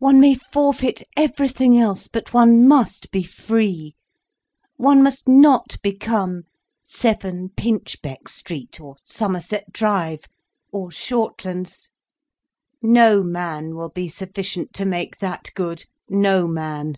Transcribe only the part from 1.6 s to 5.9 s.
else, but one must be free—one must not